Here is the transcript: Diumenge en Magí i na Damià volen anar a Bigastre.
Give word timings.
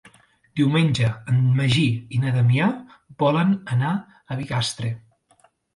Diumenge 0.59 1.09
en 1.33 1.43
Magí 1.59 1.85
i 2.17 2.23
na 2.25 2.35
Damià 2.41 2.73
volen 3.25 3.57
anar 3.79 3.95
a 4.07 4.41
Bigastre. 4.43 4.97